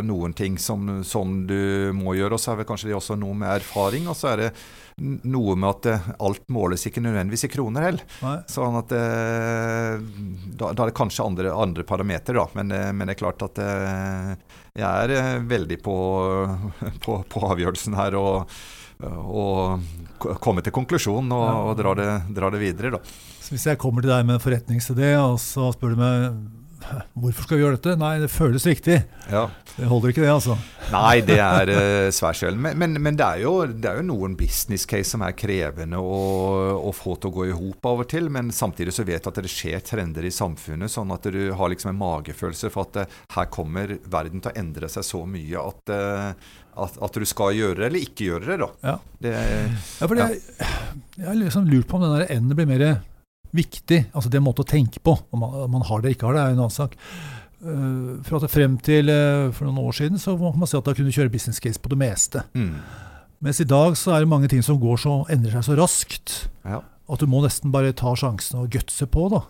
[0.07, 2.37] noen ting som, som du må gjøre.
[2.37, 4.53] Og så er det kanskje det også noe med erfaring, og så er det
[4.97, 8.03] noe med at eh, alt måles ikke nødvendigvis i kroner heller.
[8.51, 9.95] Sånn at eh,
[10.57, 12.47] da, da er det kanskje andre, andre parametere, da.
[12.59, 15.97] Men, eh, men det er klart at jeg er veldig på,
[17.05, 18.55] på, på avgjørelsen her og,
[19.01, 23.03] og komme til konklusjonen og, og dra, det, dra det videre, da.
[23.41, 26.60] Så hvis jeg kommer til deg med en forretningsidé, og så spør du meg
[27.13, 27.95] hvorfor skal vi gjøre dette?
[27.99, 29.01] Nei, det føles riktig.
[29.31, 29.47] Ja.
[29.75, 30.57] Det holder ikke, det, altså.
[30.91, 32.61] Nei, det er uh, svært sjelden.
[32.63, 35.99] Men, men, men det, er jo, det er jo noen business case som er krevende
[36.01, 36.21] å,
[36.89, 38.31] å få til å gå i hop av og til.
[38.33, 41.71] Men samtidig så vet du at det skjer trender i samfunnet, sånn at du har
[41.71, 45.67] liksom en magefølelse for at uh, her kommer verden til å endre seg så mye
[45.71, 48.59] at, uh, at, at du skal gjøre det eller ikke gjøre det.
[48.65, 48.71] da.
[48.91, 48.97] Ja.
[49.21, 49.37] Det,
[50.01, 50.31] Ja, for ja.
[51.17, 52.85] Jeg har liksom lurt på om den der N-en blir mer
[53.55, 54.03] viktig.
[54.11, 55.15] Altså det måte å tenke på.
[55.31, 56.97] Om man, man har det eller ikke har det, er en annen sak.
[57.61, 60.87] Uh, for at frem til uh, for noen år siden så må man si at
[60.87, 62.41] da kunne du kjøre business case på det meste.
[62.57, 62.73] mm,
[63.45, 66.35] Mens i dag så er det mange ting som går så, endrer seg så raskt
[66.65, 66.79] ja.
[66.81, 69.27] at du må nesten bare ta sjansen og gutse på.
[69.33, 69.43] da.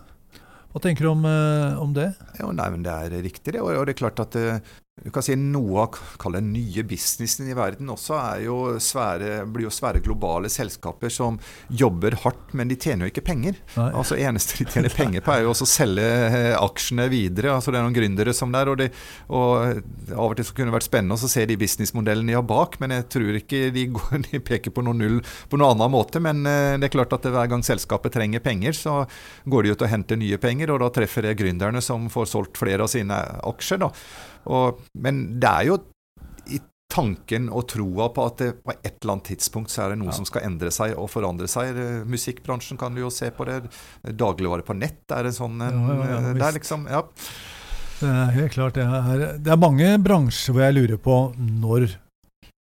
[0.72, 2.10] Hva tenker du om, uh, om det?
[2.40, 3.64] Jo, nei, men Det er riktig, det.
[3.64, 4.36] Og, og det er klart at
[5.02, 9.42] du kan si Noe av kall det nye businessen i verden også er jo svære,
[9.50, 11.38] blir jo svære globale selskaper som
[11.68, 13.58] jobber hardt, men de tjener jo ikke penger.
[13.74, 13.88] Nei.
[13.98, 17.56] Altså eneste de tjener penger på, er jo også å selge eh, aksjene videre.
[17.56, 18.88] altså Det er noen gründere som der, og, de,
[19.32, 22.46] og Av og til så kunne det vært spennende å se de businessmodellene de har
[22.46, 25.94] bak, men jeg tror ikke de, går, de peker på noe null på noen annen
[25.94, 26.22] måte.
[26.22, 29.00] Men eh, det er klart at hver gang selskapet trenger penger, så
[29.50, 32.60] går de ut og henter nye penger, og da treffer det gründerne som får solgt
[32.60, 33.18] flere av sine
[33.50, 33.82] aksjer.
[33.82, 33.90] da.
[34.46, 35.76] Og, men det er jo
[36.50, 36.58] i
[36.92, 40.10] tanken og troa på at det på et eller annet tidspunkt så er det noe
[40.10, 40.16] Ja.
[40.18, 41.76] som skal endre seg og forandre seg.
[41.76, 43.62] Eh, Musikkbransjen kan du jo se på det.
[44.04, 46.34] Dagligvare på nett er en sånn en, Ja, ja, eh.
[46.34, 47.02] Det er liksom Ja.
[48.02, 48.74] Det er helt klart.
[48.74, 51.92] Det er, det er mange bransjer hvor jeg lurer på når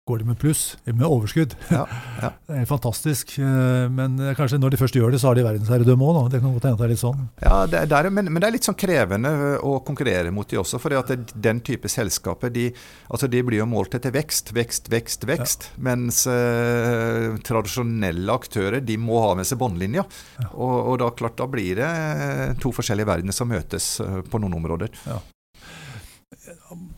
[0.08, 1.54] går de med pluss, med overskudd.
[1.72, 1.84] Ja,
[2.22, 2.32] ja.
[2.48, 3.34] Det er fantastisk.
[3.38, 6.30] eh, Men er kanskje når de først gjør det, så har de verdensherredømme òg.
[6.32, 7.26] Det kan godt hende det er litt sånn.
[7.44, 10.58] Ja, det, det er, men, men det er litt sånn krevende å konkurrere mot de
[10.62, 10.80] også.
[10.82, 10.96] For
[11.48, 12.68] den type selskaper de,
[13.12, 15.68] altså de blir jo målt etter vekst, vekst, vekst, vekst.
[15.84, 20.04] Mens eh, tradisjonelle aktører de må ha med seg båndlinja.
[20.40, 20.50] Ja.
[20.54, 21.90] Og, og da klart, da blir det
[22.62, 24.94] to forskjellige verdener som møtes eh, på noen områder.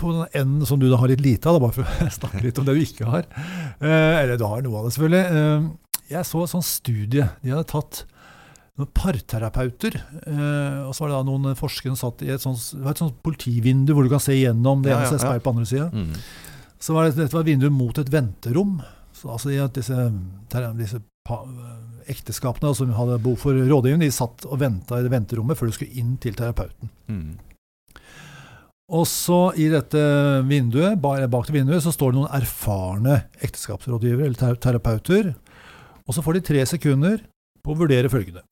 [0.01, 2.43] På den enden som du da har litt lite av, da, bare for å snakke
[2.45, 3.29] litt om det du ikke har.
[3.79, 5.41] Eh, eller du har noe av det, selvfølgelig.
[5.41, 5.69] Eh,
[6.11, 7.27] jeg så et sånt studie.
[7.43, 8.05] De hadde tatt
[8.81, 9.99] noen parterapeuter.
[10.25, 13.21] Eh, og så var det da noen forskere som satt i et sånt, et sånt
[13.27, 15.91] politivindu hvor du kan se igjennom det Ja, ene ja, ja, på andre sida.
[15.93, 16.17] Mm.
[16.81, 18.81] Så var det, dette var vinduet mot et venterom.
[19.15, 20.09] Så altså disse,
[20.81, 21.03] disse
[22.11, 25.77] ekteskapene som hadde behov for rådgivning, de satt og venta i det venterommet før du
[25.77, 26.91] skulle inn til terapeuten.
[27.11, 27.37] Mm.
[28.91, 30.01] Og så i dette
[30.49, 35.35] vinduet, ba- bak det vinduet så står det noen erfarne ekteskapsrådgivere eller terapeuter.
[36.09, 37.21] Og så får de tre sekunder
[37.63, 38.43] på å vurdere følgende.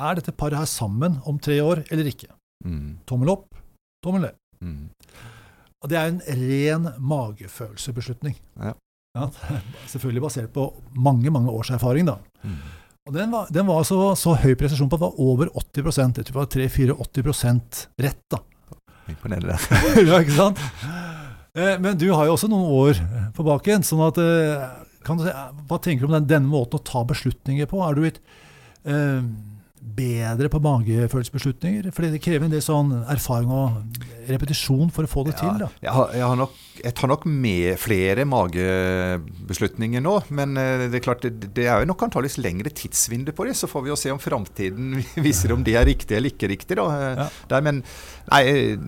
[0.00, 2.28] Er dette paret her sammen om tre år eller ikke?
[2.66, 2.98] Mm.
[3.08, 3.48] Tommel opp,
[4.04, 4.36] tommel ned.
[4.60, 4.90] Mm.
[5.82, 8.36] Og det er en ren magefølelsebeslutning.
[8.60, 8.74] Ja.
[9.16, 9.26] Ja,
[9.92, 12.06] selvfølgelig basert på mange mange års erfaring.
[12.08, 12.18] da.
[12.44, 12.60] Mm.
[13.08, 16.20] Og Den var, den var så, så høy presisjon på at det var over 80
[16.20, 18.22] Jeg tror det var 3-84% rett.
[18.30, 18.38] da.
[19.10, 19.56] Imponerende.
[20.08, 20.60] ja, ikke sant?
[21.54, 23.00] Eh, Men du har jo også noen år
[23.36, 23.82] på baken.
[23.86, 24.68] sånn at, eh,
[25.04, 27.82] kan du Hva tenker du om den, denne måten å ta beslutninger på?
[27.84, 28.20] Er du et,
[28.86, 29.20] eh,
[29.82, 31.90] bedre på magefølelsesbeslutninger?
[31.94, 35.50] Fordi det krever en del sånn erfaring og repetisjon for å få det til.
[35.60, 35.68] da.
[35.82, 41.00] Jeg, har, jeg, har nok, jeg tar nok med flere magebeslutninger nå, men eh, det
[41.00, 43.56] er klart det, det er jo nok antakeligvis lengre tidsvindu på det.
[43.58, 46.78] Så får vi jo se om framtiden viser om det er riktig eller ikke riktig.
[46.80, 46.88] da.
[47.02, 47.30] Ja.
[47.52, 47.82] Der, men
[48.30, 48.44] nei,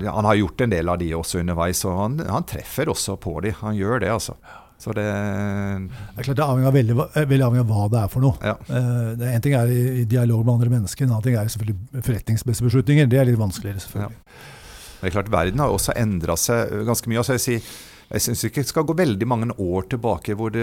[0.07, 3.41] han har gjort en del av de også underveis, og han, han treffer også på
[3.45, 3.57] de.
[3.65, 4.39] Han gjør det, altså.
[4.81, 8.25] Så det, det er klart det avhenger veldig, veldig avhengig av hva det er for
[8.25, 8.37] noe.
[8.45, 8.57] Ja.
[8.69, 11.49] Uh, det En ting er i, i, dialog med andre mennesker, en annen ting er
[11.55, 13.09] selvfølgelig forretningsmessige beslutninger.
[13.09, 14.21] Det er litt vanskeligere, selvfølgelig.
[14.21, 14.53] Ja.
[15.01, 17.21] Det er klart Verden har også endra seg ganske mye.
[17.21, 17.73] Altså jeg sier
[18.15, 20.63] jeg syns ikke det skal gå veldig mange år tilbake hvor det,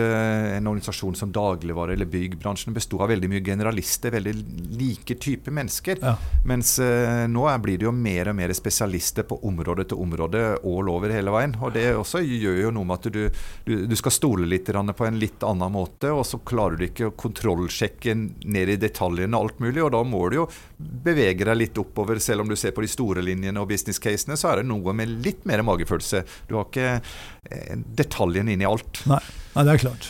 [0.55, 4.33] en organisasjon som dagligvare- eller byggbransjen besto av veldig mye generalister, veldig
[4.79, 5.99] like type mennesker.
[5.99, 6.15] Ja.
[6.47, 10.43] Mens eh, nå er, blir det jo mer og mer spesialister på område til område
[10.57, 11.57] all over hele veien.
[11.59, 15.05] Og det også gjør jo noe med at du, du, du skal stole litt på
[15.07, 19.59] en litt annen måte, og så klarer du ikke å kontrollsjekke ned i detaljene alt
[19.59, 22.21] mulig, og da må du jo bevege deg litt oppover.
[22.23, 24.95] Selv om du ser på de store linjene og business casene, så er det noe
[24.95, 26.23] med litt mer magefølelse.
[26.47, 27.01] Du har ikke
[27.49, 29.01] Eh, detaljen inn i alt.
[29.09, 29.21] Nei,
[29.55, 30.09] nei, det er klart.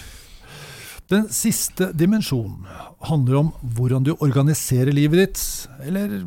[1.12, 2.66] Den siste dimensjonen
[3.08, 5.44] handler om hvordan du organiserer livet ditt,
[5.84, 6.22] eller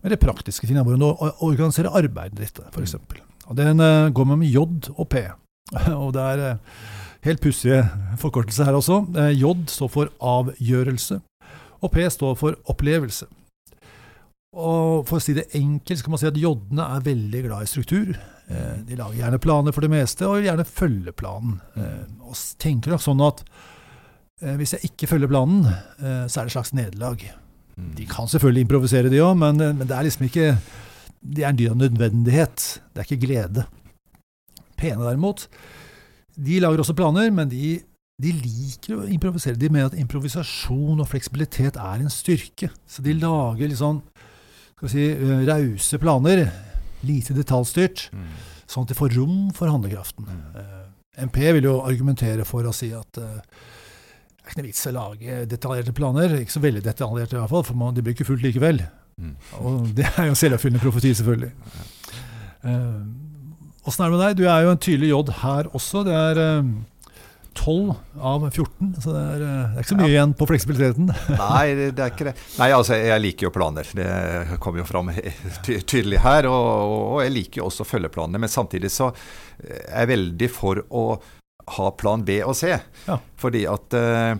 [0.00, 2.96] med det praktiske tingene, hvordan du organiserer arbeidet ditt, f.eks.
[3.56, 4.62] Den uh, går med J
[4.94, 5.24] og P.
[6.02, 6.78] og det er uh,
[7.24, 7.82] helt pussige
[8.20, 9.02] forkortelser her også.
[9.32, 11.20] J står for avgjørelse,
[11.80, 13.28] og P står for opplevelse.
[14.52, 17.64] Og For å si det enkelt så kan man si at J-ene er veldig glad
[17.64, 18.14] i struktur.
[18.50, 21.60] Eh, de lager gjerne planer for det meste, og gjerne følger planen.
[21.78, 23.42] Eh, og tenker nok sånn at
[24.42, 25.68] eh, hvis jeg ikke følger planen,
[26.00, 27.26] så er det et slags nederlag.
[27.76, 27.92] Mm.
[27.98, 30.48] De kan selvfølgelig improvisere, de òg, men, men, det er liksom ikke
[31.20, 32.66] Det er en dyr av nødvendighet.
[32.90, 33.66] Det er ikke glede.
[34.80, 35.46] Pene, derimot,
[36.34, 37.74] de lager også planer, men de,
[38.20, 39.58] de liker å improvisere.
[39.60, 42.70] De mener at improvisasjon og fleksibilitet er en styrke.
[42.88, 44.00] Så de lager litt sånn
[44.80, 45.06] skal si,
[45.44, 46.46] rause planer
[47.06, 48.30] lite detaljstyrt, mm.
[48.70, 50.28] sånn at de får rom for handlekraften.
[50.28, 50.56] Mm.
[50.60, 50.86] Eh,
[51.26, 54.92] MP vil jo argumentere for å si at uh, det er ikke noe vits å
[54.94, 56.36] lage detaljerte planer.
[56.40, 58.80] Ikke så veldig detaljerte i hvert fall, for man, de blir ikke fullt likevel.
[59.20, 59.34] Mm.
[59.60, 61.50] Og det er jo selvoppfyllende profeti, selvfølgelig.
[62.64, 64.38] Åssen uh, er det med deg?
[64.40, 66.06] Du er jo en tydelig J her også.
[66.08, 66.72] Det er uh,
[67.54, 70.12] 12 av 14, så det er, eh, det er ikke så mye ja.
[70.14, 71.10] igjen på fleksibiliteten.
[71.40, 72.34] Nei, det er ikke det.
[72.60, 73.90] Nei, altså, jeg liker jo planer.
[73.96, 75.10] Det kommer jo fram
[75.66, 76.48] tydelig her.
[76.50, 78.40] Og, og jeg liker jo også følgeplanene.
[78.42, 79.10] Men samtidig så
[79.60, 81.04] er jeg veldig for å
[81.76, 82.72] ha plan B og C.
[83.06, 83.18] Ja.
[83.40, 84.38] Fordi at eh,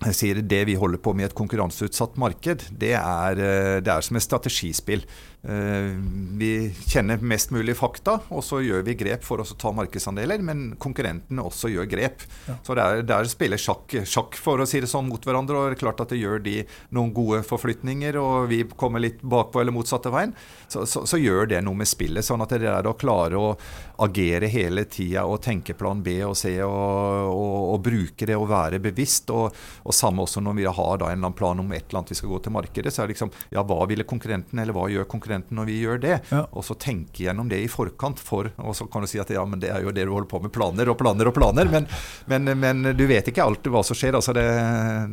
[0.00, 3.92] jeg sier Det vi holder på med i et konkurranseutsatt marked, det er, eh, det
[3.92, 5.04] er som et strategispill.
[5.42, 5.96] Eh,
[6.36, 10.42] vi kjenner mest mulig fakta, og så gjør vi grep for å ta markedsandeler.
[10.44, 12.24] Men konkurrentene også gjør grep.
[12.48, 12.58] Ja.
[12.66, 15.24] Så det er, det er å spille sjakk, sjakk, for å si det sånn, mot
[15.24, 15.56] hverandre.
[15.56, 16.58] Og det er klart at det gjør de
[16.96, 20.34] noen gode forflytninger, og vi kommer litt bakpå eller motsatte veien.
[20.68, 22.26] Så, så, så gjør det noe med spillet.
[22.26, 23.54] Sånn at det er å klare å
[24.00, 28.48] agere hele tida og tenke plan B og C og, og, og bruke det og
[28.52, 29.32] være bevisst.
[29.32, 32.20] Og, og, samme også når vi har da en plan om et eller annet vi
[32.20, 32.92] skal gå til markedet.
[32.92, 35.29] Så er det liksom ja, hva ville konkurrenten, eller hva gjør konkurrenten?
[35.30, 36.18] Konkurrenten når vi gjør det.
[36.30, 36.44] Ja.
[36.50, 38.20] Og så tenke gjennom det i forkant.
[38.20, 40.28] For, og så kan du si at ja, men det er jo det du holder
[40.28, 40.52] på med.
[40.52, 41.70] Planer og planer og planer.
[41.70, 41.86] Men,
[42.26, 44.16] men, men du vet ikke alltid hva som skjer.
[44.18, 44.46] Altså det,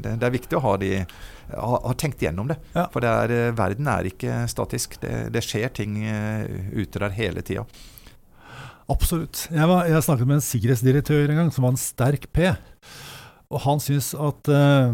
[0.04, 1.06] det, det, er viktig å ha, de,
[1.54, 2.58] har, ha tenkt gjennom det.
[2.74, 2.88] Ja.
[2.94, 5.00] For det er, verden er ikke statisk.
[5.04, 7.68] Det, det skjer ting eh, ute der hele tida.
[8.88, 9.50] Absolutt.
[9.52, 12.54] Jeg, var, jeg, snakket med en sikkerhetsdirektør en gang som var en sterk P.
[13.52, 14.92] Og han syns at uh,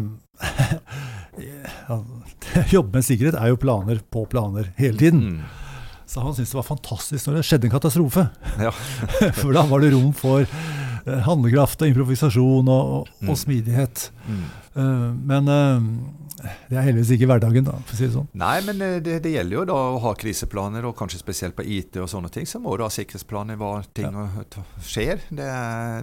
[2.76, 5.36] jobbe med sikkerhet er jo planer på planer hele tiden.
[5.36, 5.60] Mm.
[6.06, 8.26] Så han syntes det var fantastisk når det skjedde en katastrofe.
[8.60, 8.72] Ja.
[9.40, 13.32] for da var det rom for uh, handlekraft og improvisasjon og, og, mm.
[13.32, 14.04] og smidighet.
[14.28, 14.44] Mm.
[14.76, 18.28] Uh, men uh, det er heldigvis ikke hverdagen, da, for å si det sånn.
[18.36, 21.96] Nei, men det, det, gjelder jo da å ha kriseplaner, og kanskje spesielt på IT
[22.02, 24.64] og sånne ting, så må du ha sikkerhetsplaner hva ting ja.
[24.84, 25.24] skjer.
[25.32, 25.48] Det,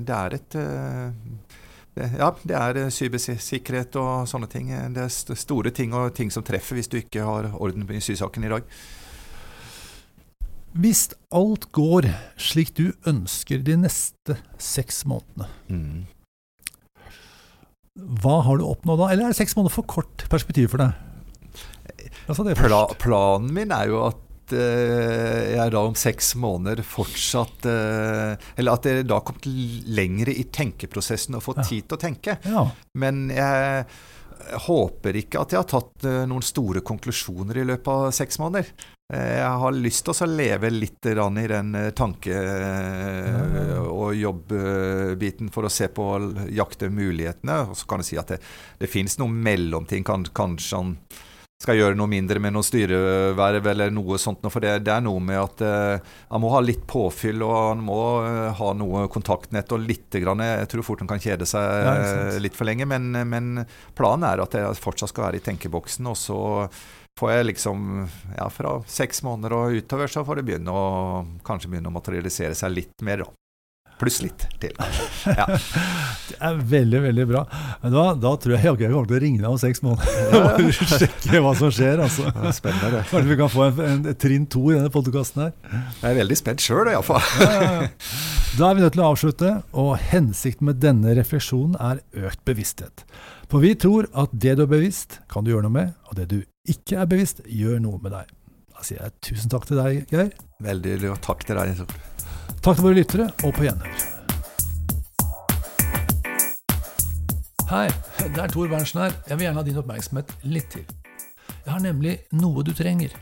[0.07, 0.57] det er et
[1.99, 4.71] ja, det er eh, cybersikkerhet og sånne ting.
[4.95, 8.47] Det er store ting og ting som treffer hvis du ikke har orden i sysaken
[8.47, 8.67] i dag.
[10.71, 12.07] Hvis alt går
[12.39, 16.05] slik du ønsker de neste seks månedene, mm.
[18.23, 19.09] hva har du oppnådd da?
[19.11, 20.95] Eller er det seks måneder for kort perspektiv for deg?
[22.31, 28.37] Altså Pla planen min er jo at uh, jeg da om seks måneder fortsatt uh,
[28.55, 29.47] Eller at dere da har kommet
[29.91, 32.37] lenger i tenkeprosessen og fått tid til å tenke.
[32.45, 32.65] Ja.
[32.99, 33.85] Men jeg
[34.65, 38.73] håper ikke at jeg har tatt uh, noen store konklusjoner i løpet av seks måneder.
[39.11, 41.13] Jeg har lyst til å leve litt i
[41.51, 42.37] den tanke-
[43.83, 46.05] og jobbbiten for å se på
[46.55, 47.57] jakte mulighetene.
[47.67, 48.37] Og så kan jeg si at det,
[48.79, 50.07] det fins noen mellomting.
[50.07, 50.79] Kan, kanskje
[51.61, 54.43] skal gjøre noe mindre med noe styreverv eller noe sånt.
[54.49, 57.83] For det, det er noe med at uh, han må ha litt påfyll og han
[57.85, 61.61] må uh, ha noe kontaktnett og litt grann, Jeg tror fort han kan kjede seg
[61.61, 63.65] uh, litt for lenge, men, men,
[63.97, 66.09] planen er at jeg fortsatt skal være i tenkeboksen.
[66.09, 66.39] Og så
[67.19, 70.87] får jeg liksom ja, fra seks måneder og utover så får det begynne å
[71.45, 73.25] kanskje begynne å materialisere seg litt mer.
[73.25, 73.40] da.
[74.01, 74.73] Pluss litt til.
[75.31, 75.45] Ja.
[76.31, 77.41] Det er veldig, veldig bra.
[77.83, 80.71] Men da, da tror jeg jeg kommer til å ringe deg om seks måneder og
[80.95, 82.01] sjekke hva som skjer.
[82.01, 82.25] Altså.
[82.33, 83.01] Det er spennende, det.
[83.11, 85.53] Kanskje vi kan få en, en, en trinn to i denne podkasten her.
[86.01, 87.21] Jeg er veldig spent sjøl, iallfall.
[87.43, 87.85] Ja,
[88.57, 93.05] da er vi nødt til å avslutte, og hensikten med denne refleksjonen er økt bevissthet.
[93.51, 96.29] For vi tror at det du er bevisst, kan du gjøre noe med, og det
[96.33, 96.39] du
[96.71, 98.33] ikke er bevisst, gjør noe med deg.
[98.71, 100.33] Da sier jeg tusen takk til deg, Geir.
[100.65, 101.21] Veldig lurt.
[101.25, 101.85] takk til deg.
[102.59, 104.07] Takk til våre lyttere, og på gjenhør.
[107.71, 107.87] Hei,
[108.19, 109.13] det er Tor Berntsen her.
[109.29, 110.83] Jeg vil gjerne ha din oppmerksomhet litt til.
[111.63, 113.15] Jeg har nemlig noe du trenger.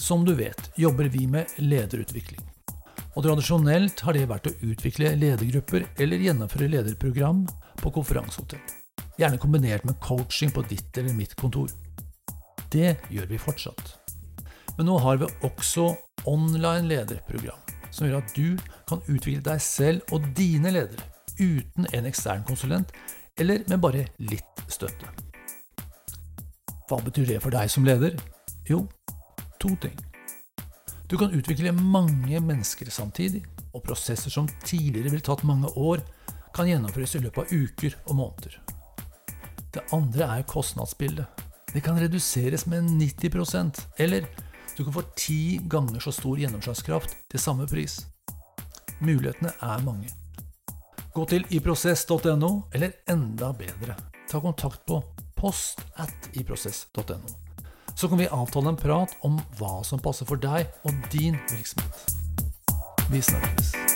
[0.00, 2.40] Som du vet, jobber vi med lederutvikling.
[3.12, 7.44] Og tradisjonelt har det vært å utvikle ledergrupper eller gjennomføre lederprogram
[7.82, 8.62] på konferansehotell.
[9.20, 11.68] Gjerne kombinert med coaching på ditt eller mitt kontor.
[12.72, 13.96] Det gjør vi fortsatt.
[14.78, 15.90] Men nå har vi også
[16.30, 17.59] online lederprogram
[17.90, 21.08] som gjør at du kan utvikle deg selv og dine ledere
[21.40, 22.92] uten en ekstern konsulent,
[23.40, 25.08] eller med bare litt støtte.
[26.90, 28.16] Hva betyr det for deg som leder?
[28.68, 28.82] Jo,
[29.62, 29.96] to ting.
[31.10, 36.02] Du kan utvikle mange mennesker samtidig, og prosesser som tidligere ville tatt mange år,
[36.54, 38.56] kan gjennomføres i løpet av uker og måneder.
[39.70, 41.46] Det andre er kostnadsbildet.
[41.70, 44.26] Det kan reduseres med 90% eller
[44.80, 47.98] du kan få ti ganger så stor gjennomslagskraft til samme pris.
[49.04, 50.08] Mulighetene er mange.
[51.12, 53.98] Gå til iprosess.no, eller enda bedre,
[54.30, 55.02] ta kontakt på
[55.36, 57.36] post at iprosess.no.
[57.92, 62.16] Så kan vi avtale en prat om hva som passer for deg og din virksomhet.
[63.12, 63.89] Vi snakkes.